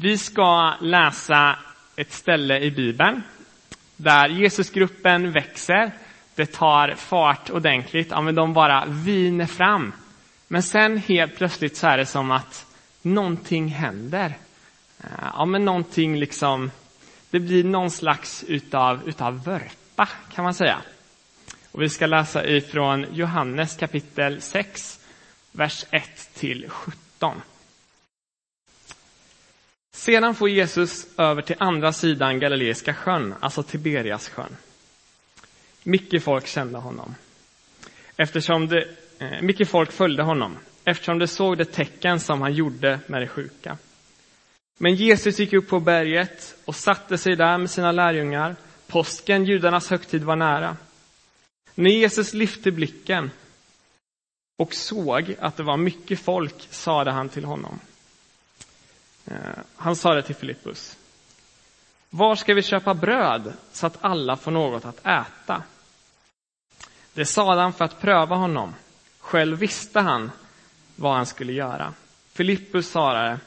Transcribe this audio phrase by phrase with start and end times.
[0.00, 1.56] Vi ska läsa
[1.96, 3.22] ett ställe i Bibeln
[3.96, 5.92] där Jesusgruppen växer.
[6.34, 8.08] Det tar fart ordentligt.
[8.10, 9.92] Ja, men de bara viner fram.
[10.48, 12.66] Men sen helt plötsligt så är det som att
[13.02, 14.34] någonting händer.
[15.00, 16.70] Eh, ja, men någonting liksom,
[17.30, 20.78] det blir någon slags utav, utav vörpa kan man säga.
[21.72, 25.00] Och vi ska läsa ifrån Johannes kapitel 6,
[25.52, 27.42] vers 1 till 17.
[29.98, 34.56] Sedan får Jesus över till andra sidan Galileiska sjön, alltså Tiberias sjön.
[35.82, 37.14] Mycket folk kände honom.
[38.16, 43.00] Eftersom det, eh, mycket folk följde honom, eftersom de såg det tecken som han gjorde
[43.06, 43.78] med de sjuka.
[44.78, 48.56] Men Jesus gick upp på berget och satte sig där med sina lärjungar.
[48.86, 50.76] Påsken, judarnas högtid, var nära.
[51.74, 53.30] När Jesus lyfte blicken
[54.58, 57.80] och såg att det var mycket folk sade han till honom.
[59.30, 59.36] Eh,
[59.76, 60.96] han sa det till Filippus.
[62.10, 65.62] Var ska vi köpa bröd så att alla får något att äta?
[67.14, 68.74] Det sade han för att pröva honom.
[69.18, 70.30] Själv visste han
[70.96, 71.94] vad han skulle göra.
[72.32, 73.38] Filippus svarade.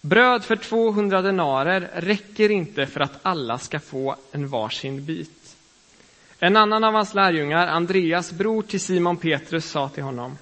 [0.00, 5.56] Bröd för 200 denarer räcker inte för att alla ska få en varsin bit.
[6.38, 10.38] En annan av hans lärjungar, Andreas bror till Simon Petrus, sa till honom.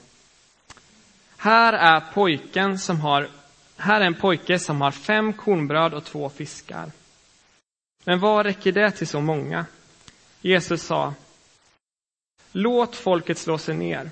[1.36, 3.28] Här är pojken som har
[3.77, 6.91] här är en pojke som har fem kornbröd och två fiskar.
[8.05, 9.66] Men vad räcker det till så många?
[10.41, 11.14] Jesus sa,
[12.53, 14.11] låt folket slå sig ner.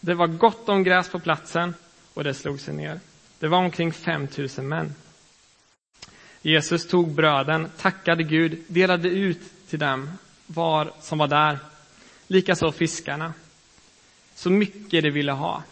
[0.00, 1.74] Det var gott om gräs på platsen
[2.14, 3.00] och det slog sig ner.
[3.38, 4.94] Det var omkring 5000 män.
[6.42, 11.58] Jesus tog bröden, tackade Gud, delade ut till dem var som var där.
[12.26, 13.32] Likaså fiskarna.
[14.34, 15.62] Så mycket de ville ha.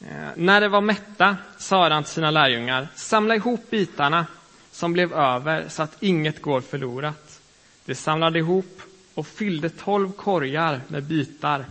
[0.00, 4.26] Eh, när de var mätta sa han till sina lärjungar, samla ihop bitarna
[4.70, 7.40] som blev över så att inget går förlorat.
[7.84, 8.82] De samlade ihop
[9.14, 11.64] och fyllde tolv korgar med bitar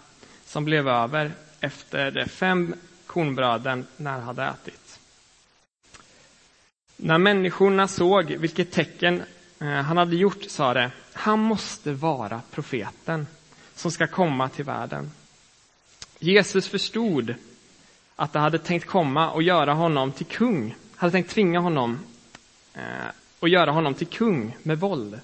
[0.45, 2.75] som blev över efter de fem
[3.05, 4.99] kornbröden när hade ätit.
[6.97, 9.23] När människorna såg vilket tecken
[9.59, 13.27] eh, han hade gjort sa de, han måste vara profeten
[13.75, 15.11] som ska komma till världen.
[16.19, 17.35] Jesus förstod
[18.15, 21.99] att de hade tänkt komma och göra honom till kung, hade tänkt tvinga honom
[22.73, 22.81] eh,
[23.39, 25.19] och göra honom till kung med våld.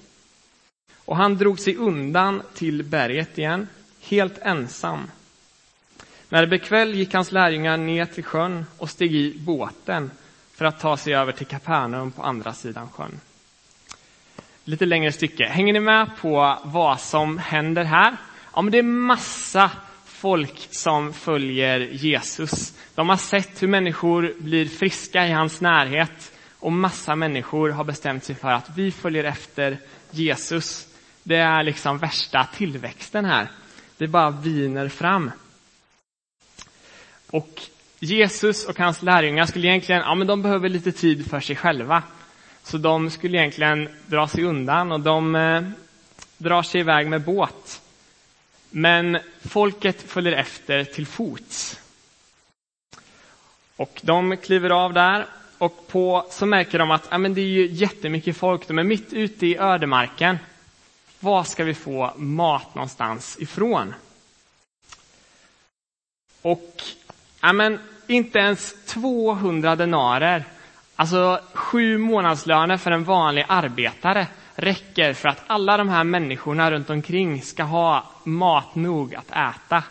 [1.04, 3.68] Och han drog sig undan till berget igen,
[4.00, 5.10] helt ensam.
[6.28, 10.10] När det blev kväll gick hans lärjungar ner till sjön och steg i båten
[10.54, 13.20] för att ta sig över till Kapernaum på andra sidan sjön.
[14.64, 15.44] Lite längre stycke.
[15.44, 18.16] Hänger ni med på vad som händer här?
[18.54, 19.70] Ja, men det är massa
[20.22, 22.72] folk som följer Jesus.
[22.94, 28.24] De har sett hur människor blir friska i hans närhet och massa människor har bestämt
[28.24, 29.78] sig för att vi följer efter
[30.10, 30.86] Jesus.
[31.22, 33.50] Det är liksom värsta tillväxten här.
[33.98, 35.30] Det bara viner fram.
[37.30, 37.62] Och
[37.98, 42.02] Jesus och hans lärjungar skulle egentligen, ja men de behöver lite tid för sig själva.
[42.62, 45.62] Så de skulle egentligen dra sig undan och de eh,
[46.38, 47.81] drar sig iväg med båt.
[48.74, 51.80] Men folket följer efter till fots.
[53.76, 55.26] Och de kliver av där
[55.58, 58.68] och på så märker de att ja, men det är ju jättemycket folk.
[58.68, 60.38] De är mitt ute i ödemarken.
[61.20, 63.94] Var ska vi få mat någonstans ifrån?
[66.42, 66.82] Och
[67.40, 70.44] ja, men inte ens 200 denarer,
[70.96, 76.90] alltså sju månadslöner för en vanlig arbetare räcker för att alla de här människorna runt
[76.90, 79.84] omkring ska ha mat nog att äta.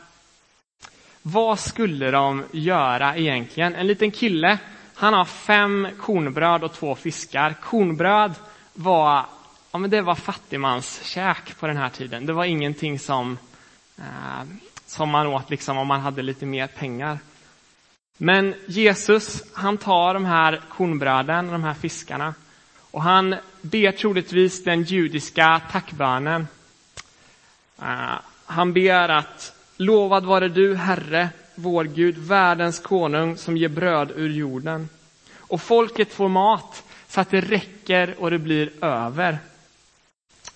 [1.22, 3.76] Vad skulle de göra egentligen?
[3.76, 4.60] En liten kille,
[4.94, 7.56] han har fem kornbröd och två fiskar.
[7.62, 8.34] Kornbröd
[8.74, 9.26] var,
[9.72, 12.26] ja, men det var fattigmanskäk på den här tiden.
[12.26, 13.38] Det var ingenting som,
[13.98, 14.44] eh,
[14.86, 17.20] som man åt liksom om man hade lite mer pengar.
[18.18, 22.34] Men Jesus, han tar de här kornbröden och de här fiskarna
[22.92, 26.48] och han ber troligtvis den judiska tackbönen.
[27.80, 34.12] Uh, han ber att lovad vare du, Herre, vår Gud, världens konung som ger bröd
[34.16, 34.90] ur jorden.
[35.38, 39.40] Och folket får mat så att det räcker och det blir över.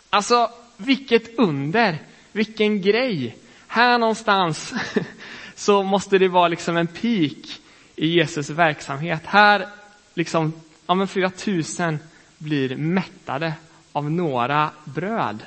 [0.09, 1.97] Alltså, vilket under!
[2.31, 3.37] Vilken grej!
[3.67, 4.73] Här någonstans
[5.55, 7.61] så måste det vara liksom en peak
[7.95, 9.21] i Jesus verksamhet.
[9.25, 9.67] Här,
[10.13, 10.53] liksom,
[10.87, 11.99] ja men flera tusen
[12.37, 13.53] blir mättade
[13.91, 15.43] av några bröd.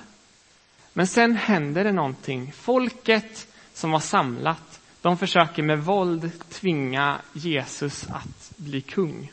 [0.92, 2.52] Men sen händer det någonting.
[2.52, 9.32] Folket som var samlat, De försöker med våld tvinga Jesus att bli kung.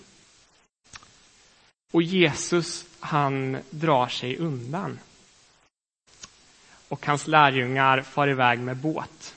[1.92, 5.00] Och Jesus, han drar sig undan.
[6.88, 9.36] Och hans lärjungar far iväg med båt.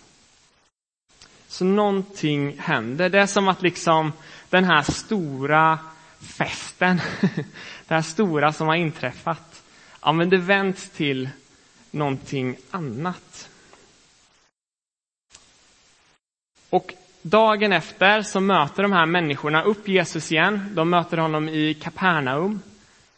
[1.49, 3.09] Så någonting händer.
[3.09, 4.13] Det är som att liksom
[4.51, 5.79] den här stora
[6.21, 7.01] festen,
[7.89, 9.63] det här stora som har inträffat,
[10.03, 11.29] ja men det vänds till
[11.91, 13.49] någonting annat.
[16.71, 20.71] Och dagen efter så möter de här människorna upp Jesus igen.
[20.73, 22.61] De möter honom i Kapernaum,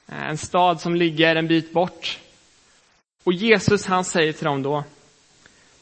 [0.06, 2.18] en stad som ligger en bit bort.
[3.24, 4.84] Och Jesus han säger till dem då,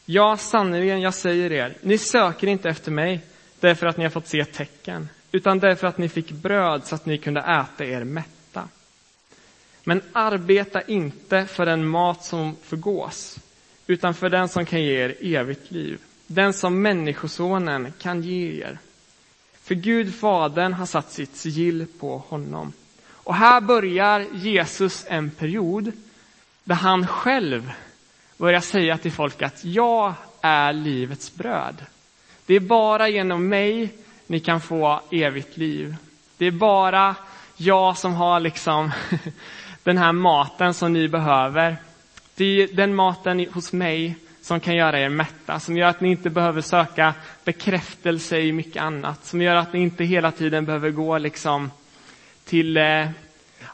[0.05, 3.21] Ja, sannerligen, jag säger er, ni söker inte efter mig
[3.61, 7.07] därför att ni har fått se tecken, utan därför att ni fick bröd så att
[7.07, 8.38] ni kunde äta er mätt.
[9.89, 13.39] Men arbeta inte för den mat som förgås,
[13.87, 18.79] utan för den som kan ge er evigt liv, den som Människosonen kan ge er.
[19.63, 22.73] För Gud, Fadern, har satt sitt sigill på honom.
[23.11, 25.93] Och här börjar Jesus en period
[26.65, 27.73] där han själv
[28.37, 31.77] börjar säga till folk att jag är livets bröd.
[32.47, 33.93] Det är bara genom mig
[34.27, 35.97] ni kan få evigt liv.
[36.37, 37.15] Det är bara
[37.57, 38.91] jag som har liksom
[39.89, 41.77] den här maten som ni behöver.
[42.35, 46.11] Det är den maten hos mig som kan göra er mätta, som gör att ni
[46.11, 47.15] inte behöver söka
[47.45, 51.71] bekräftelse i mycket annat, som gör att ni inte hela tiden behöver gå liksom
[52.45, 53.09] till, eh,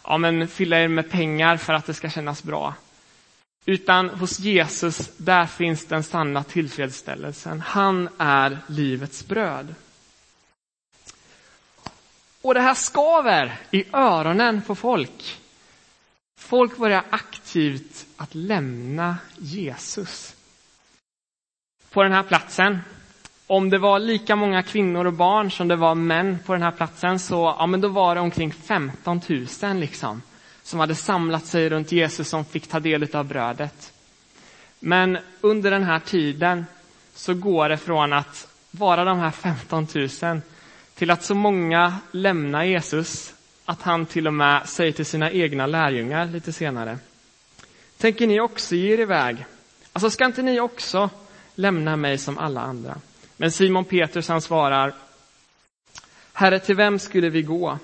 [0.05, 2.75] ja men fylla er med pengar för att det ska kännas bra.
[3.67, 7.61] Utan hos Jesus, där finns den sanna tillfredsställelsen.
[7.61, 9.75] Han är livets bröd.
[12.43, 15.41] Och det här skaver i öronen på folk.
[16.55, 20.37] Folk börjar aktivt att lämna Jesus.
[21.91, 22.79] På den här platsen,
[23.47, 26.71] om det var lika många kvinnor och barn som det var män på den här
[26.71, 29.21] platsen, så ja, men då var det omkring 15
[29.63, 30.23] 000 liksom
[30.63, 33.93] som hade samlat sig runt Jesus som fick ta del av brödet.
[34.81, 36.67] Men under den här tiden
[37.15, 39.87] så går det från att vara de här 15
[40.23, 40.41] 000
[40.95, 43.34] till att så många lämnar Jesus
[43.65, 46.99] att han till och med säger till sina egna lärjungar lite senare.
[47.99, 49.47] Tänker ni också ge er iväg?
[49.93, 51.11] Alltså ska inte ni också
[51.55, 53.01] lämna mig som alla andra?
[53.37, 54.95] Men Simon Petrus han svarar
[56.33, 57.79] Herre, till vem skulle vi gå?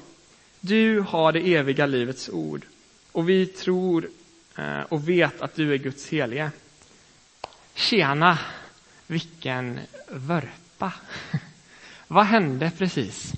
[0.61, 2.67] Du har det eviga livets ord
[3.13, 4.09] och vi tror
[4.57, 6.51] eh, och vet att du är Guds helige.
[7.75, 8.39] Tjena,
[9.07, 10.93] vilken vörpa!
[12.07, 13.33] Vad hände precis?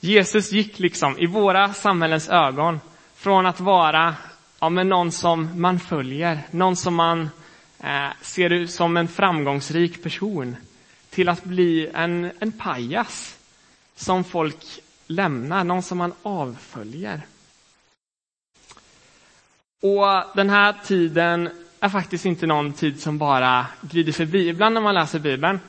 [0.00, 2.80] Jesus gick liksom i våra samhällens ögon
[3.14, 4.14] från att vara
[4.60, 7.30] ja, men någon som man följer, någon som man
[7.78, 10.56] eh, ser som en framgångsrik person
[11.10, 13.38] till att bli en, en pajas
[13.96, 17.22] som folk lämnar, någon som man avföljer.
[19.82, 21.50] Och den här tiden
[21.80, 24.48] är faktiskt inte någon tid som bara glider förbi.
[24.48, 25.60] Ibland när man läser Bibeln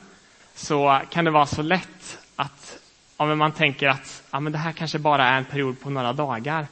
[0.54, 2.81] så kan det vara så lätt att
[3.28, 6.12] ja, man tänker att ja, men det här kanske bara är en period på några
[6.12, 6.66] dagar.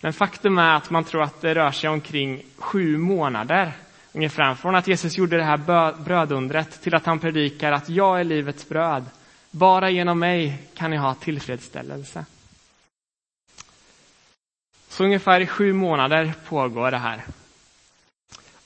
[0.00, 3.72] Men faktum är att man tror att det rör sig omkring sju månader
[4.12, 4.54] ungefär.
[4.54, 8.68] Från att Jesus gjorde det här brödundret till att han predikar att jag är livets
[8.68, 9.04] bröd.
[9.50, 12.24] Bara genom mig kan ni ha tillfredsställelse.
[14.88, 17.24] Så ungefär i sju månader pågår det här.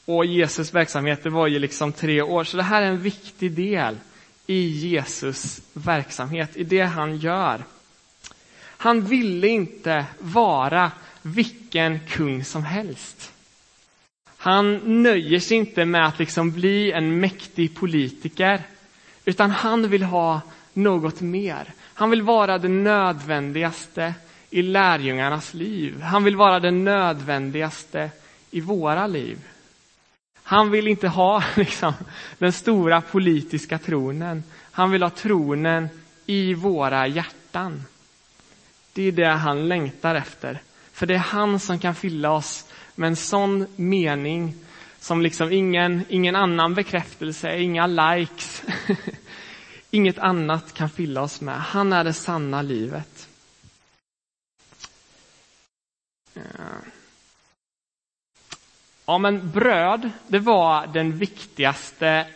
[0.04, 3.52] Och Jesus verksamhet det var ju liksom tre år, så det här är en viktig
[3.52, 3.97] del
[4.50, 7.64] i Jesus verksamhet, i det han gör.
[8.61, 10.90] Han ville inte vara
[11.23, 13.33] vilken kung som helst.
[14.37, 18.62] Han nöjer sig inte med att liksom bli en mäktig politiker,
[19.25, 20.40] utan han vill ha
[20.73, 21.73] något mer.
[21.95, 24.14] Han vill vara det nödvändigaste
[24.50, 26.00] i lärjungarnas liv.
[26.00, 28.11] Han vill vara det nödvändigaste
[28.50, 29.38] i våra liv.
[30.49, 31.93] Han vill inte ha liksom,
[32.38, 34.43] den stora politiska tronen.
[34.71, 35.88] Han vill ha tronen
[36.26, 37.85] i våra hjärtan.
[38.93, 40.61] Det är det han längtar efter.
[40.93, 42.64] För det är han som kan fylla oss
[42.95, 44.55] med en sån mening
[45.00, 48.62] som liksom ingen, ingen annan bekräftelse, inga likes,
[49.90, 51.61] inget annat kan fylla oss med.
[51.61, 53.28] Han är det sanna livet.
[59.08, 62.26] Ja, men bröd, det var den viktigaste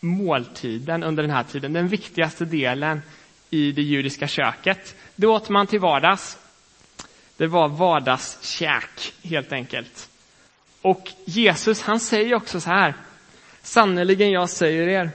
[0.00, 3.02] måltiden under den här tiden, den viktigaste delen
[3.50, 4.96] i det judiska köket.
[5.16, 6.38] Det åt man till vardags.
[7.36, 10.08] Det var vardagskäk, helt enkelt.
[10.82, 12.94] Och Jesus, han säger också så här,
[13.62, 15.10] sannerligen jag säger er,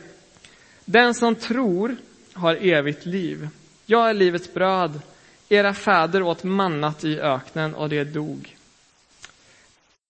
[0.85, 1.95] Den som tror
[2.33, 3.49] har evigt liv.
[3.85, 5.01] Jag är livets bröd.
[5.49, 8.55] Era fäder åt mannat i öknen och det dog.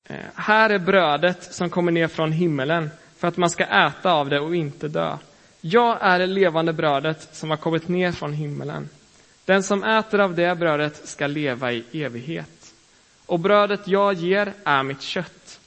[0.10, 4.30] Eh, här är brödet som kommer ner från himmelen för att man ska äta av
[4.30, 5.18] det och inte dö.
[5.62, 8.89] Jag är det levande brödet som har kommit ner från himmelen.
[9.46, 12.74] Den som äter av det brödet ska leva i evighet.
[13.25, 15.60] Och brödet jag ger är mitt kött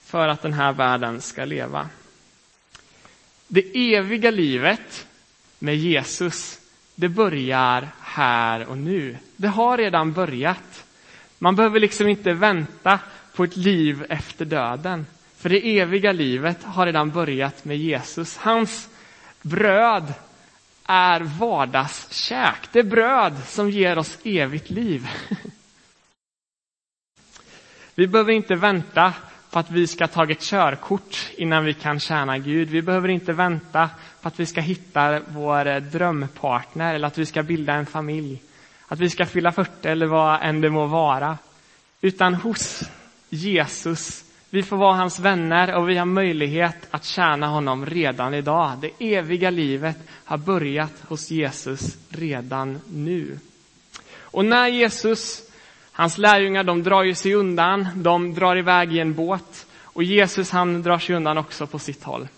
[0.00, 1.88] för att den här världen ska leva.
[3.48, 5.06] Det eviga livet
[5.58, 6.60] med Jesus,
[6.94, 9.16] det börjar här och nu.
[9.36, 10.84] Det har redan börjat.
[11.38, 12.98] Man behöver liksom inte vänta
[13.34, 15.06] på ett liv efter döden.
[15.36, 18.36] För det eviga livet har redan börjat med Jesus.
[18.36, 18.88] Hans
[19.42, 20.14] bröd
[20.84, 22.68] är vardagskäk.
[22.72, 25.08] Det är bröd som ger oss evigt liv.
[27.94, 29.12] Vi behöver inte vänta
[29.50, 32.68] på att vi ska ta ett körkort innan vi kan tjäna Gud.
[32.68, 33.90] Vi behöver inte vänta
[34.22, 38.42] på att vi ska hitta vår drömpartner eller att vi ska bilda en familj.
[38.88, 41.38] Att vi ska fylla 40 eller vad än det må vara.
[42.00, 42.82] Utan hos
[43.34, 48.78] Jesus, vi får vara hans vänner och vi har möjlighet att tjäna honom redan idag.
[48.80, 53.38] Det eviga livet har börjat hos Jesus redan nu.
[54.18, 55.50] Och när Jesus
[55.96, 60.50] Hans lärjungar de drar ju sig undan, de drar iväg i en båt och Jesus
[60.50, 62.28] han drar sig undan också på sitt håll.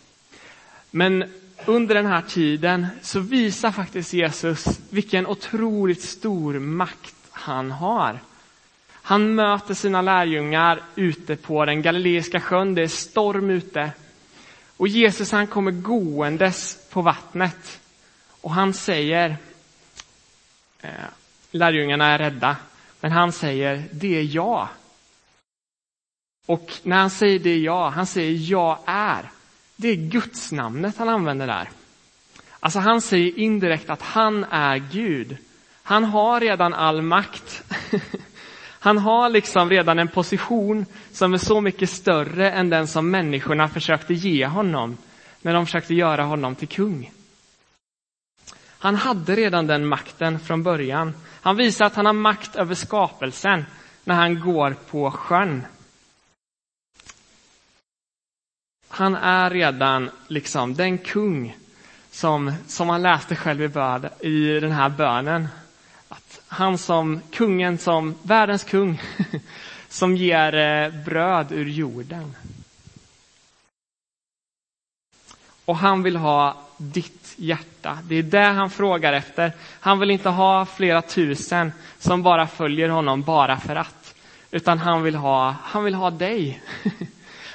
[0.90, 1.24] Men
[1.66, 8.20] under den här tiden så visar faktiskt Jesus vilken otroligt stor makt han har.
[9.06, 13.90] Han möter sina lärjungar ute på den galileiska sjön, det är storm ute.
[14.76, 17.80] Och Jesus han kommer gåendes på vattnet.
[18.40, 19.36] Och han säger,
[20.80, 20.90] eh,
[21.50, 22.56] lärjungarna är rädda.
[23.00, 24.68] Men han säger, det är jag.
[26.46, 29.30] Och när han säger det är jag, han säger jag är.
[29.76, 31.70] Det är Guds namnet han använder där.
[32.60, 35.36] Alltså han säger indirekt att han är Gud.
[35.82, 37.62] Han har redan all makt.
[38.86, 43.68] Han har liksom redan en position som är så mycket större än den som människorna
[43.68, 44.96] försökte ge honom
[45.42, 47.12] när de försökte göra honom till kung.
[48.78, 51.14] Han hade redan den makten från början.
[51.42, 53.64] Han visar att han har makt över skapelsen
[54.04, 55.66] när han går på sjön.
[58.88, 61.56] Han är redan liksom den kung
[62.10, 65.48] som, som han läste själv i, börd, i den här bönen.
[66.08, 69.02] Att han som kungen, som världens kung,
[69.88, 72.36] som ger eh, bröd ur jorden.
[75.64, 77.98] Och han vill ha ditt hjärta.
[78.04, 79.52] Det är det han frågar efter.
[79.80, 84.14] Han vill inte ha flera tusen som bara följer honom bara för att.
[84.50, 86.62] Utan han vill ha, han vill ha dig.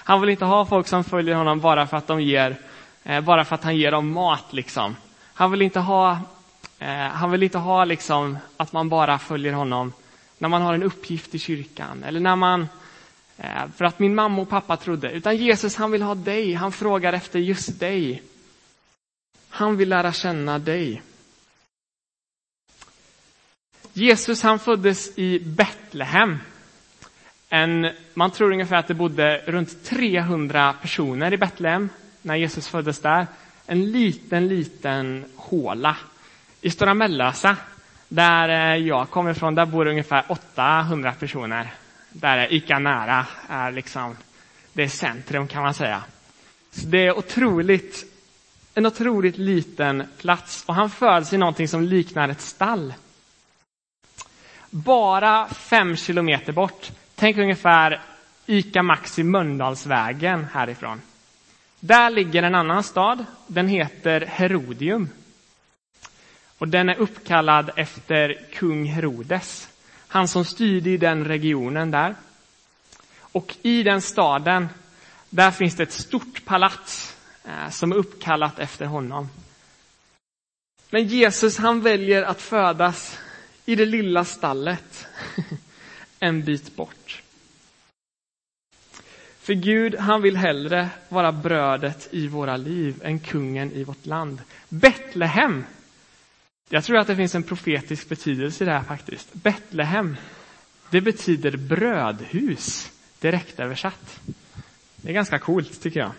[0.03, 2.55] Han vill inte ha folk som följer honom bara för att, de ger,
[3.03, 4.53] eh, bara för att han ger dem mat.
[4.53, 4.95] Liksom.
[5.33, 6.19] Han vill inte ha,
[6.81, 9.93] Eh, han vill inte ha liksom, att man bara följer honom
[10.37, 12.67] när man har en uppgift i kyrkan eller när man
[13.37, 15.11] eh, för att min mamma och pappa trodde.
[15.11, 18.23] Utan Jesus han vill ha dig, han frågar efter just dig.
[19.49, 21.01] Han vill lära känna dig.
[23.93, 26.39] Jesus han föddes i Betlehem.
[27.49, 31.89] En, man tror ungefär att det bodde runt 300 personer i Betlehem
[32.21, 33.27] när Jesus föddes där.
[33.67, 35.97] En liten, liten håla.
[36.61, 37.57] I Stora Mellösa,
[38.07, 41.73] där eh, jag kommer ifrån, där bor ungefär 800 personer.
[42.09, 44.15] Där är Ica nära, är liksom,
[44.73, 46.03] det är centrum kan man säga.
[46.71, 48.11] Så det är otroligt
[48.73, 52.93] en otroligt liten plats och han föds i någonting som liknar ett stall.
[54.69, 58.01] Bara fem kilometer bort, tänk ungefär
[58.45, 61.01] ICA Maxi Mölndalsvägen härifrån.
[61.79, 65.09] Där ligger en annan stad, den heter Herodium.
[66.61, 69.69] Och den är uppkallad efter kung Herodes,
[70.07, 72.15] han som styrde i den regionen där.
[73.19, 74.69] Och i den staden,
[75.29, 79.29] där finns det ett stort palats eh, som är uppkallat efter honom.
[80.89, 83.19] Men Jesus han väljer att födas
[83.65, 85.07] i det lilla stallet
[86.19, 87.21] en bit bort.
[89.39, 94.41] För Gud, han vill hellre vara brödet i våra liv än kungen i vårt land.
[94.69, 95.65] Betlehem.
[96.73, 99.33] Jag tror att det finns en profetisk betydelse i det här faktiskt.
[99.33, 100.17] Betlehem,
[100.89, 104.19] det betyder brödhus, direkt översatt.
[104.95, 106.11] Det är ganska coolt tycker jag.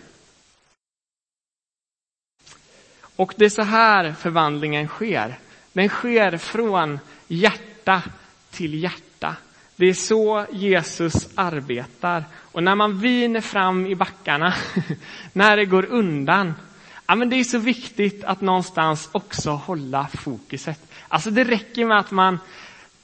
[3.15, 5.39] Och det är så här förvandlingen sker.
[5.73, 8.03] Den sker från hjärta
[8.51, 9.35] till hjärta.
[9.75, 12.23] Det är så Jesus arbetar.
[12.33, 14.53] Och när man viner fram i backarna,
[15.33, 16.53] när det går undan,
[17.13, 20.79] ja, men det är så viktigt att någonstans också hålla fokuset.
[21.07, 22.39] Alltså det räcker med att man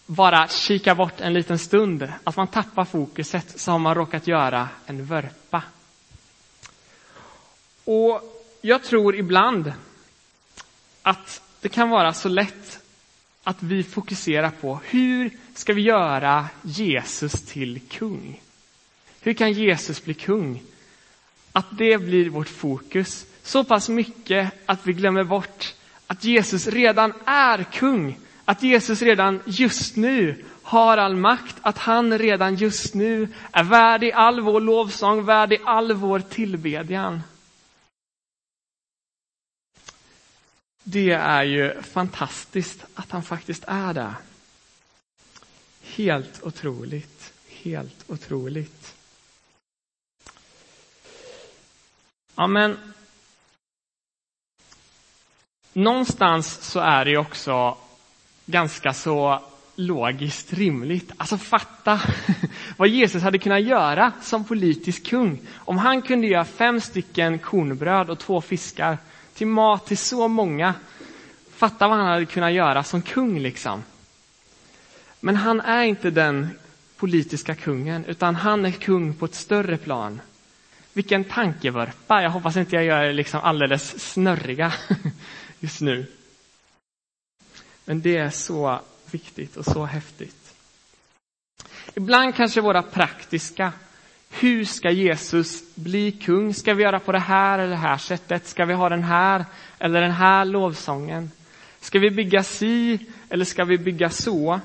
[0.06, 4.70] bara kikar bort en liten stund, att man tappar fokuset så har man råkat göra
[4.86, 5.64] en vörpa.
[7.84, 8.22] Och
[8.62, 9.74] jag tror ibland
[11.02, 12.80] att det kan vara så lätt
[13.44, 18.42] att vi fokuserar på hur ska vi göra Jesus till kung?
[19.22, 20.64] Hur kan Jesus bli kung?
[21.52, 25.76] Att det blir vårt fokus så pass mycket att vi glömmer bort
[26.08, 28.20] att Jesus redan är kung.
[28.46, 34.04] Att Jesus redan just nu har all makt, att han redan just nu är värd
[34.14, 37.22] all vår lovsång, värd all vår tillbedjan.
[40.84, 44.14] Det är ju fantastiskt att han faktiskt är det.
[45.82, 48.96] Helt otroligt, helt otroligt.
[52.36, 52.78] Ja, men
[55.84, 57.78] någonstans så är det ju också
[58.46, 59.42] ganska så
[59.76, 61.12] logiskt rimligt.
[61.18, 62.02] Alltså fatta
[62.78, 65.40] vad Jesus hade kunnat göra som politisk kung.
[65.56, 68.98] Om han kunde göra fem stycken kornbröd och två fiskar
[69.34, 70.74] till mat till så många.
[71.56, 73.84] Fatta vad han hade kunnat göra som kung liksom.
[75.20, 76.50] Men han är inte den
[76.98, 80.22] politiska kungen, utan han är kung på ett större plan.
[80.94, 82.22] Vilken tankevurpa!
[82.22, 84.74] Jag hoppas inte jag gör er liksom alldeles snurriga
[85.60, 86.06] just nu.
[87.86, 90.54] Men det är så viktigt och så häftigt.
[91.94, 93.74] Ibland kanske våra praktiska
[94.30, 96.54] hur ska Jesus bli kung?
[96.54, 98.48] Ska vi göra på det här eller det här sättet?
[98.48, 99.46] Ska vi ha den här
[99.80, 101.32] eller den här lovsången?
[101.80, 103.00] Ska vi bygga si
[103.30, 104.60] eller ska vi bygga så?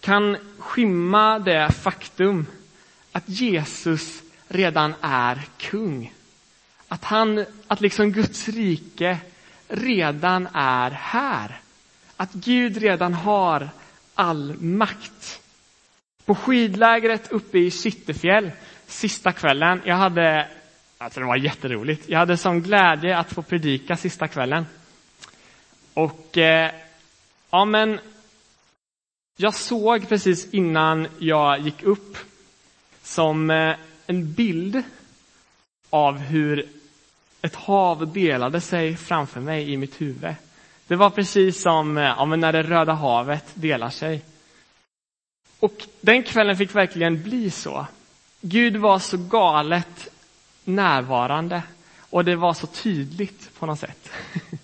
[0.00, 2.46] Kan skymma det faktum
[3.12, 6.12] att Jesus redan är kung.
[6.88, 9.18] Att han, att liksom Guds rike
[9.68, 11.60] redan är här.
[12.16, 13.68] Att Gud redan har
[14.14, 15.40] all makt.
[16.24, 18.50] På skidlägret uppe i Kittelfjäll
[18.86, 20.48] sista kvällen, jag hade,
[20.98, 24.66] alltså det var jätteroligt, jag hade sån glädje att få predika sista kvällen.
[25.94, 26.70] Och eh,
[27.50, 28.00] ja men,
[29.36, 32.18] jag såg precis innan jag gick upp
[33.02, 34.82] som eh, en bild
[35.90, 36.68] av hur
[37.42, 40.34] ett hav delade sig framför mig i mitt huvud.
[40.86, 44.22] Det var precis som eh, ja, när det Röda havet delar sig.
[45.60, 47.86] Och den kvällen fick verkligen bli så.
[48.40, 50.08] Gud var så galet
[50.64, 51.62] närvarande
[52.10, 54.10] och det var så tydligt på något sätt.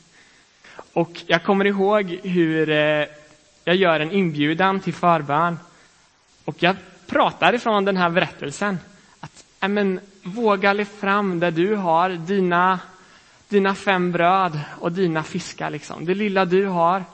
[0.93, 3.07] Och jag kommer ihåg hur eh,
[3.65, 5.59] jag gör en inbjudan till förbön.
[6.45, 8.79] Och jag pratar ifrån den här berättelsen.
[9.21, 12.81] Att, men, våga lyfta fram det du har, dina,
[13.49, 15.71] dina fem bröd och dina fiskar.
[15.71, 16.05] Liksom.
[16.05, 17.05] Det lilla du har.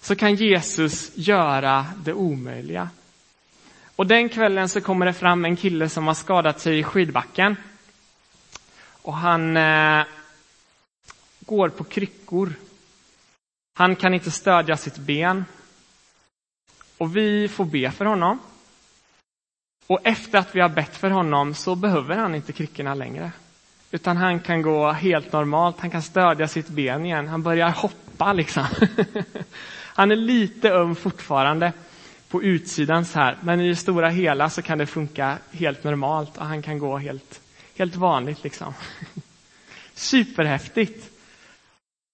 [0.00, 2.88] Så kan Jesus göra det omöjliga.
[3.96, 7.56] Och den kvällen så kommer det fram en kille som har skadat sig i skidbacken.
[9.02, 10.04] Och han eh,
[11.40, 12.52] går på kryckor.
[13.74, 15.44] Han kan inte stödja sitt ben.
[16.98, 18.38] Och vi får be för honom.
[19.92, 23.32] Och efter att vi har bett för honom så behöver han inte kryckorna längre.
[23.90, 27.28] Utan han kan gå helt normalt, han kan stödja sitt ben igen.
[27.28, 28.66] Han börjar hoppa liksom.
[29.94, 31.72] han är lite öm fortfarande
[32.28, 33.36] på utsidan så här.
[33.40, 36.98] Men i det stora hela så kan det funka helt normalt och han kan gå
[36.98, 37.40] helt,
[37.76, 38.74] helt vanligt liksom.
[39.94, 41.11] Superhäftigt.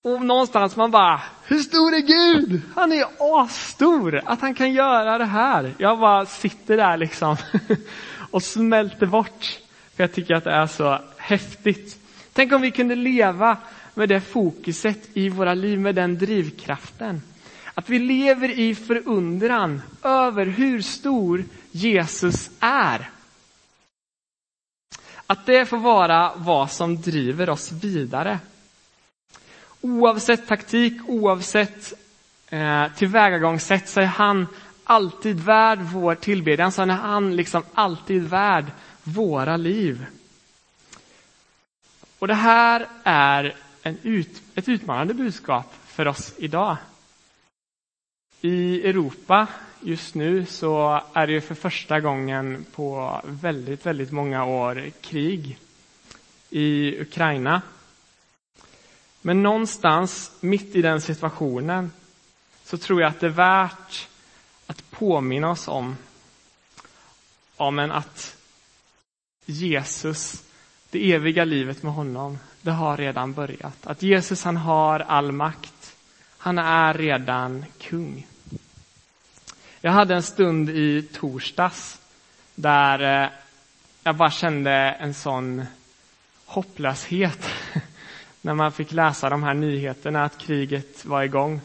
[0.03, 2.63] Och någonstans man bara, hur stor är Gud?
[2.75, 3.07] Han är
[3.43, 5.75] asstor, att han kan göra det här.
[5.79, 7.37] Jag bara sitter där liksom
[8.31, 9.59] och smälter bort.
[9.97, 11.99] För jag tycker att det är så häftigt.
[12.33, 13.57] Tänk om vi kunde leva
[13.95, 17.23] med det fokuset i våra liv, med den drivkraften.
[17.75, 23.11] Att vi lever i förundran över hur stor Jesus är.
[25.27, 28.39] Att det får vara vad som driver oss vidare.
[29.81, 31.93] Oavsett taktik, oavsett
[32.49, 34.47] eh, tillvägagångssätt så är han
[34.85, 36.73] alltid värd vår tillbedjan.
[36.73, 38.65] Så är han liksom alltid värd
[39.03, 40.07] våra liv.
[42.19, 46.77] Och det här är en ut, ett utmanande budskap för oss idag.
[48.41, 49.47] I Europa
[49.81, 55.59] just nu så är det för första gången på väldigt, väldigt många år krig
[56.51, 57.63] i Ukraina.
[59.29, 61.93] Men någonstans mitt i den situationen
[62.65, 64.09] så tror jag att det är värt
[64.67, 65.97] att påminna oss om,
[67.57, 68.37] om men att
[69.47, 70.45] Jesus
[70.91, 73.87] det eviga livet med honom, det har redan börjat.
[73.87, 75.97] Att Jesus han har all makt.
[76.39, 78.27] Han är redan kung.
[79.81, 82.01] Jag hade en stund i torsdags
[82.55, 83.31] där eh,
[84.03, 85.67] jag bara kände en sån
[86.45, 87.49] hopplöshet
[88.41, 91.61] när man fick läsa de här nyheterna att kriget var igång.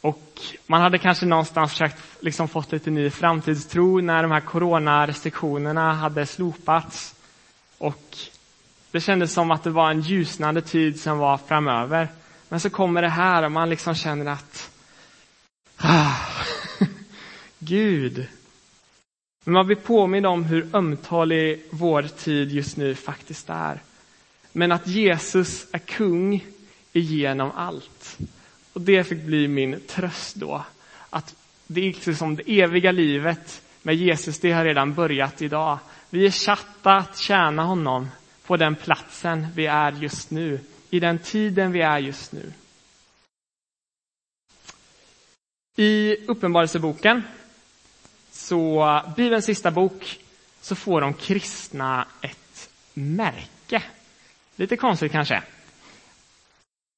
[0.00, 5.92] Och man hade kanske någonstans försökt liksom fått lite ny framtidstro när de här coronarestriktionerna
[5.92, 7.14] hade slopats.
[7.78, 8.16] Och
[8.90, 12.08] det kändes som att det var en ljusnande tid som var framöver.
[12.48, 14.70] Men så kommer det här och man liksom känner att
[15.76, 16.16] ah,
[17.58, 18.26] Gud.
[19.44, 23.80] Men man blir påmind om hur ömtålig vår tid just nu faktiskt är.
[24.52, 26.46] Men att Jesus är kung
[26.92, 28.18] igenom allt.
[28.72, 30.64] Och det fick bli min tröst då.
[31.10, 31.34] Att
[31.66, 35.78] det är liksom det eviga livet med Jesus, det har redan börjat idag.
[36.10, 38.08] Vi är satta att tjäna honom
[38.46, 40.60] på den platsen vi är just nu,
[40.90, 42.52] i den tiden vi är just nu.
[45.76, 47.22] I Uppenbarelseboken,
[48.30, 50.18] så Bibelns sista bok,
[50.60, 53.82] så får de kristna ett märke.
[54.56, 55.42] Lite konstigt kanske.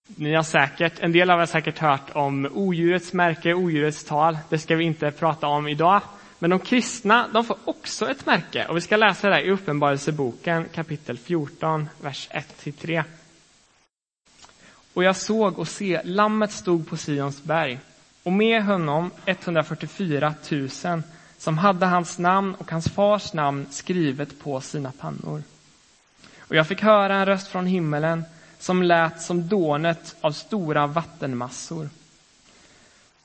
[0.07, 4.39] Ni har säkert, en del av er har säkert hört om odjurets märke, odjurets tal.
[4.49, 6.01] Det ska vi inte prata om idag.
[6.39, 8.67] Men de kristna, de får också ett märke.
[8.67, 12.29] Och vi ska läsa det i Uppenbarelseboken kapitel 14, vers
[12.65, 13.05] 1-3.
[14.95, 17.79] Och jag såg och se, lammet stod på Sions berg
[18.23, 20.69] och med honom 144 000
[21.39, 25.43] som hade hans namn och hans fars namn skrivet på sina pannor.
[26.49, 28.25] Och jag fick höra en röst från himmelen
[28.59, 31.89] som lät som dånet av stora vattenmassor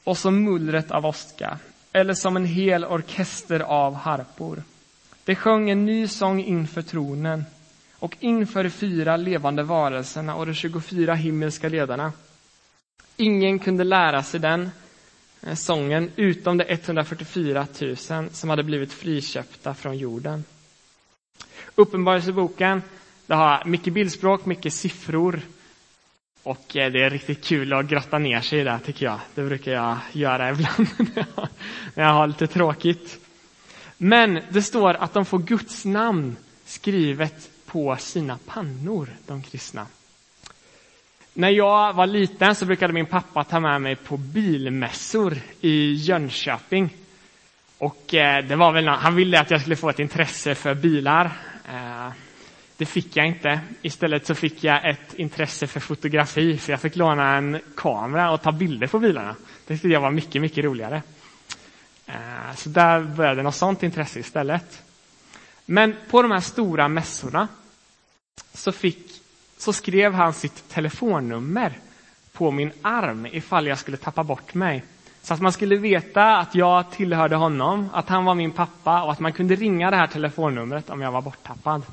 [0.03, 1.59] och som mullret av åska,
[1.91, 4.63] eller som en hel orkester av harpor.
[5.23, 7.45] Det sjöng en ny sång inför tronen
[7.99, 12.11] och inför de fyra levande varelserna och de 24 himmelska ledarna.
[13.17, 14.71] Ingen kunde lära sig den
[15.41, 20.43] eh, sången utom de 144 000 som hade blivit friköpta från jorden.
[21.75, 22.81] Uppenbarelseboken
[23.29, 25.41] det har mycket bildspråk, mycket siffror.
[26.43, 29.19] Och eh, det är riktigt kul att grotta ner sig i det, tycker jag.
[29.35, 30.87] Det brukar jag göra ibland
[31.93, 33.19] när jag har lite tråkigt.
[33.97, 39.85] Men det står att de får Guds namn skrivet på sina pannor, de kristna.
[41.33, 46.89] När jag var liten så brukade min pappa ta med mig på bilmässor i Jönköping.
[47.77, 51.31] Och eh, det var väl, han ville att jag skulle få ett intresse för bilar.
[52.79, 53.59] Det fick jag inte.
[53.81, 58.41] Istället så fick jag ett intresse för fotografi, för jag fick låna en kamera och
[58.41, 59.35] ta bilder på bilarna.
[59.67, 61.01] Det tyckte jag var mycket, mycket roligare.
[62.05, 64.83] Eh, så där började något sånt intresse istället.
[65.65, 67.47] Men på de här stora mässorna
[68.53, 69.21] så, fick,
[69.57, 71.73] så skrev han sitt telefonnummer
[72.33, 74.83] på min arm ifall jag skulle tappa bort mig.
[75.21, 79.11] Så att man skulle veta att jag tillhörde honom, att han var min pappa och
[79.11, 81.83] att man kunde ringa det här telefonnumret om jag var borttappad.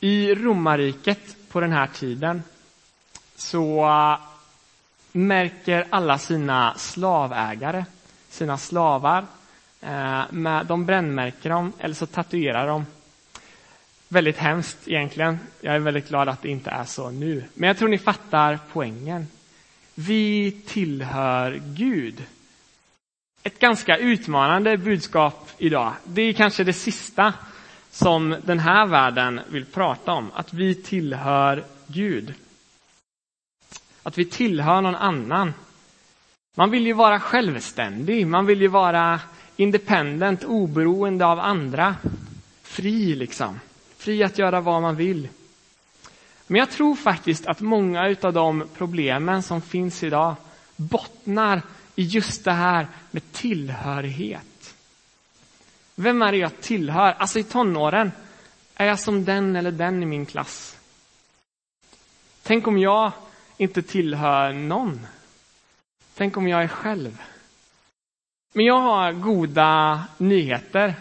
[0.00, 2.42] I romarriket på den här tiden
[3.36, 4.18] så eh,
[5.12, 7.84] märker alla sina slavägare,
[8.28, 9.26] sina slavar,
[9.80, 12.86] eh, med, de brännmärker dem eller så tatuerar de.
[14.08, 15.38] Väldigt hemskt egentligen.
[15.60, 17.44] Jag är väldigt glad att det inte är så nu.
[17.54, 19.26] Men jag tror ni fattar poängen.
[19.94, 22.24] Vi tillhör Gud.
[23.42, 25.92] Ett ganska utmanande budskap idag.
[26.04, 27.32] Det är kanske det sista
[27.90, 30.30] som den här världen vill prata om.
[30.34, 32.34] Att vi tillhör Gud.
[34.02, 35.54] Att vi tillhör någon annan.
[36.54, 39.20] Man vill ju vara självständig, man vill ju vara
[39.56, 41.96] independent, oberoende av andra.
[42.62, 43.60] Fri liksom.
[43.96, 45.28] Fri att göra vad man vill.
[46.46, 50.34] Men jag tror faktiskt att många av de problemen som finns idag
[50.76, 51.62] bottnar
[51.94, 54.57] i just det här med tillhörighet.
[56.00, 57.12] Vem är det jag tillhör?
[57.12, 58.12] Alltså i tonåren,
[58.74, 60.78] är jag som den eller den i min klass?
[62.42, 63.12] Tänk om jag
[63.56, 65.06] inte tillhör någon?
[66.14, 67.22] Tänk om jag är själv?
[68.54, 70.94] Men jag har goda nyheter.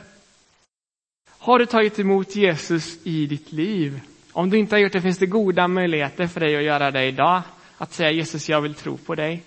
[1.30, 4.02] Har du tagit emot Jesus i ditt liv?
[4.32, 7.06] Om du inte har gjort det finns det goda möjligheter för dig att göra det
[7.06, 7.42] idag.
[7.78, 9.44] Att säga Jesus, jag vill tro på dig.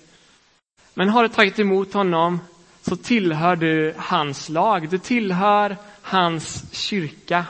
[0.95, 2.41] Men har du tagit emot honom
[2.83, 4.89] så tillhör du hans lag.
[4.89, 7.47] Du tillhör hans kyrka.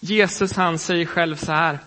[0.00, 1.78] Jesus han säger själv så här.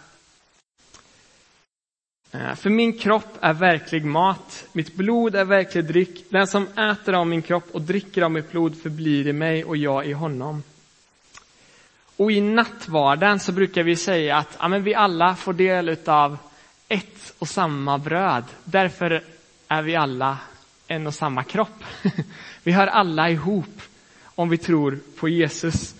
[2.31, 6.25] Eh, för min kropp är verklig mat, mitt blod är verklig dryck.
[6.29, 9.77] Den som äter av min kropp och dricker av mitt blod förblir i mig och
[9.77, 10.63] jag i honom.
[12.17, 16.37] Och i nattvarden så brukar vi säga att ja, men vi alla får del av
[16.87, 18.43] ett och samma bröd.
[18.63, 19.23] Därför
[19.67, 20.37] är vi alla
[20.87, 21.83] en och samma kropp.
[22.63, 23.81] Vi hör alla ihop
[24.35, 25.95] om vi tror på Jesus.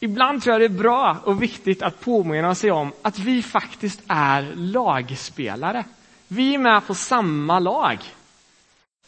[0.00, 4.02] Ibland tror jag det är bra och viktigt att påminna sig om att vi faktiskt
[4.08, 5.84] är lagspelare.
[6.28, 7.98] Vi är med på samma lag.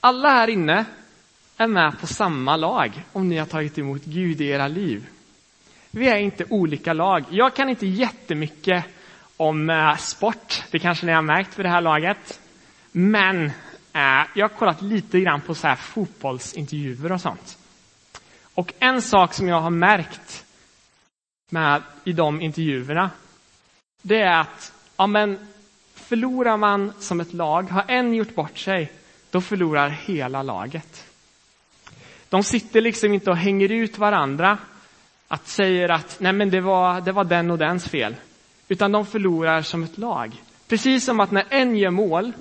[0.00, 0.84] Alla här inne
[1.56, 5.06] är med på samma lag om ni har tagit emot Gud i era liv.
[5.90, 7.24] Vi är inte olika lag.
[7.30, 8.84] Jag kan inte jättemycket
[9.36, 12.40] om eh, sport, det kanske ni har märkt för det här laget.
[12.92, 13.52] Men
[13.94, 17.58] Eh, jag har kollat lite grann på så här fotbollsintervjuer och sånt.
[18.54, 20.44] Och en sak som jag har märkt
[21.50, 23.10] med, i de intervjuerna,
[24.02, 25.38] det är att ja, men,
[25.94, 28.92] förlorar man som ett lag, har en gjort bort sig,
[29.30, 31.04] då förlorar hela laget.
[32.28, 34.58] De sitter liksom inte och hänger ut varandra,
[35.28, 38.16] att säger att nej men det var, det var den och dens fel,
[38.68, 40.42] utan de förlorar som ett lag.
[40.68, 42.32] Precis som att när en gör mål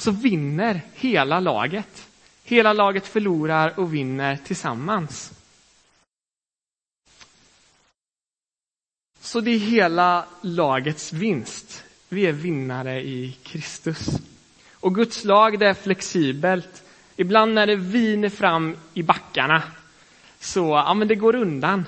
[0.00, 2.08] så vinner hela laget.
[2.44, 5.32] Hela laget förlorar och vinner tillsammans.
[9.20, 11.84] Så det är hela lagets vinst.
[12.08, 14.08] Vi är vinnare i Kristus.
[14.74, 16.82] Och Guds lag det är flexibelt.
[17.16, 19.62] Ibland när det viner fram i backarna
[20.40, 21.84] så ja, men det går undan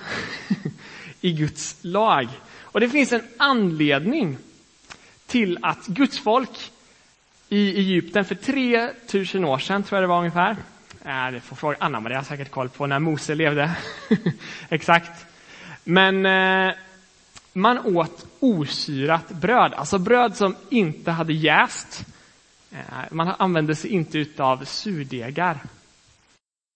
[1.21, 2.29] i Guds lag.
[2.61, 4.39] Och det finns en anledning
[5.27, 6.72] till att Guds folk
[7.53, 10.57] i Egypten för 3000 år sedan, tror jag det var ungefär,
[11.05, 13.77] äh, det får fråga Anna-Maria har säkert koll på när Mose levde.
[14.69, 15.27] Exakt.
[15.85, 16.75] Men eh,
[17.53, 22.07] man åt osyrat bröd, alltså bröd som inte hade jäst.
[22.71, 22.79] Eh,
[23.11, 25.59] man använde sig inte av surdegar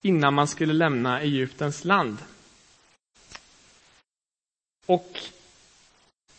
[0.01, 2.17] innan man skulle lämna Egyptens land.
[4.85, 5.19] Och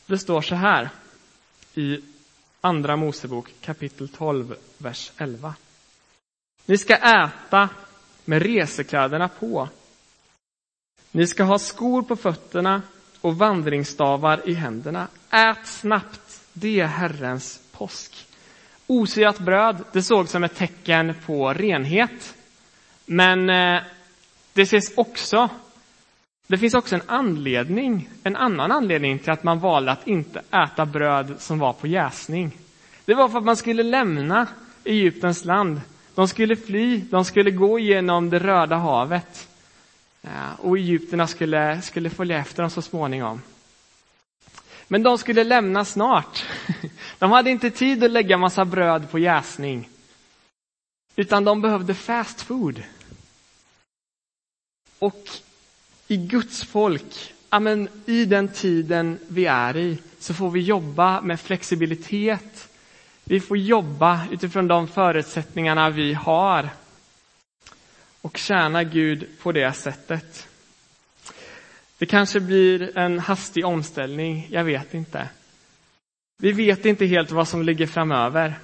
[0.07, 0.88] det står så här
[1.74, 2.01] i
[2.60, 5.54] Andra Mosebok kapitel 12, vers 11.
[6.66, 7.68] Ni ska äta
[8.24, 9.68] med resekläderna på.
[11.10, 12.82] Ni ska ha skor på fötterna
[13.20, 15.08] och vandringsstavar i händerna.
[15.30, 18.26] Ät snabbt, det är Herrens påsk.
[18.86, 22.34] Osyrat bröd, det såg som ett tecken på renhet.
[23.06, 23.82] Men eh,
[24.52, 25.48] det ses också,
[26.48, 30.87] det finns också en anledning, en annan anledning till att man valde att inte äta
[30.87, 32.58] bröd som var på jäsning.
[33.04, 34.46] Det var för att man skulle lämna
[34.84, 35.80] Egyptens land.
[36.14, 39.48] De skulle fly, de skulle gå genom det röda havet.
[40.58, 43.42] Och egyptierna skulle, skulle följa efter dem så småningom.
[44.88, 46.44] Men de skulle lämna snart.
[47.18, 49.88] De hade inte tid att lägga massa bröd på jäsning.
[51.16, 52.82] Utan de behövde fast food.
[54.98, 55.28] Och
[56.08, 61.40] i Guds folk, amen, i den tiden vi är i, så får vi jobba med
[61.40, 62.68] flexibilitet.
[63.24, 66.70] Vi får jobba utifrån de förutsättningarna vi har
[68.20, 70.48] och tjäna Gud på det sättet.
[71.98, 75.28] Det kanske blir en hastig omställning, jag vet inte.
[76.38, 78.58] Vi vet inte helt vad som ligger framöver.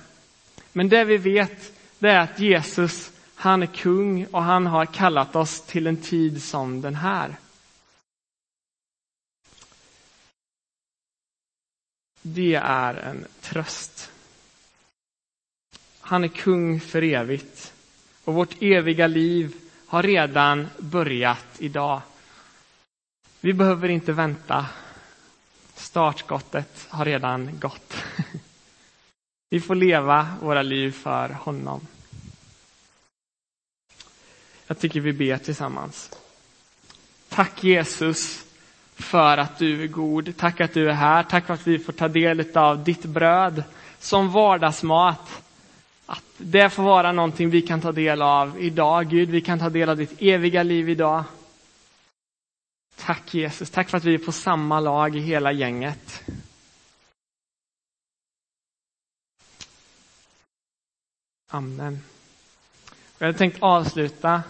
[0.72, 3.10] Men det vi vet, det är att Jesus,
[3.44, 7.36] han är kung och han har kallat oss till en tid som den här.
[12.22, 14.10] Det är en tröst.
[16.00, 17.72] Han är kung för evigt.
[18.24, 19.54] Och vårt eviga liv
[19.86, 22.00] har redan börjat idag.
[23.40, 24.66] Vi behöver inte vänta.
[25.74, 27.94] Startskottet har redan gått.
[29.50, 31.86] Vi får leva våra liv för honom.
[34.66, 36.10] Jag tycker vi ber tillsammans.
[37.28, 38.44] Tack Jesus
[38.94, 40.36] för att du är god.
[40.36, 41.22] Tack att du är här.
[41.22, 43.64] Tack för att vi får ta del av ditt bröd
[43.98, 45.42] som vardagsmat.
[46.06, 49.10] Att det får vara någonting vi kan ta del av idag.
[49.10, 51.24] Gud, vi kan ta del av ditt eviga liv idag.
[52.96, 56.22] Tack Jesus, tack för att vi är på samma lag i hela gänget.
[61.50, 62.13] Amen.
[63.24, 64.42] Jag hade tänkt avsluta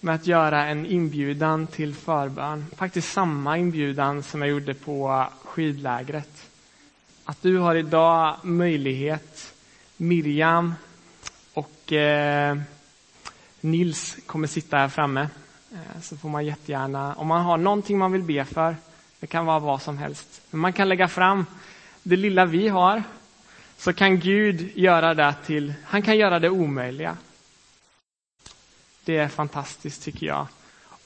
[0.00, 2.66] med att göra en inbjudan till förbön.
[2.76, 6.50] Faktiskt samma inbjudan som jag gjorde på skidlägret.
[7.24, 9.54] Att du har idag möjlighet,
[9.96, 10.74] Miriam,
[11.54, 12.58] och eh,
[13.60, 15.28] Nils kommer sitta här framme.
[15.72, 18.76] Eh, så får man jättegärna, om man har någonting man vill be för,
[19.20, 20.42] det kan vara vad som helst.
[20.50, 21.46] Men man kan lägga fram
[22.02, 23.02] det lilla vi har,
[23.76, 27.16] så kan Gud göra det till, han kan göra det omöjliga.
[29.08, 30.46] Det är fantastiskt tycker jag.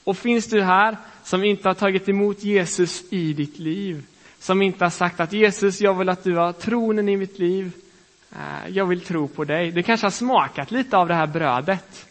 [0.03, 4.05] Och finns du här som inte har tagit emot Jesus i ditt liv,
[4.39, 7.71] som inte har sagt att Jesus, jag vill att du har tronen i mitt liv,
[8.31, 9.71] eh, jag vill tro på dig.
[9.71, 12.05] Du kanske har smakat lite av det här brödet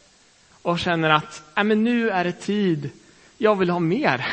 [0.63, 2.91] och känner att äh, men nu är det tid,
[3.39, 4.27] jag vill ha mer.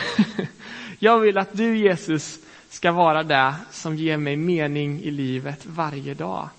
[1.00, 6.14] jag vill att du Jesus ska vara det som ger mig mening i livet varje
[6.14, 6.50] dag.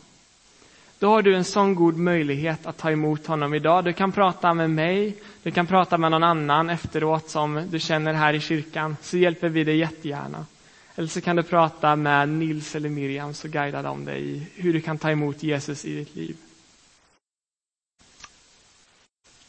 [1.01, 3.85] Då har du en sån god möjlighet att ta emot honom idag.
[3.85, 8.13] Du kan prata med mig, du kan prata med någon annan efteråt som du känner
[8.13, 10.47] här i kyrkan, så hjälper vi dig jättegärna.
[10.95, 14.73] Eller så kan du prata med Nils eller Miriam så guidar de dig i hur
[14.73, 16.37] du kan ta emot Jesus i ditt liv.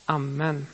[0.06, 0.66] Amen.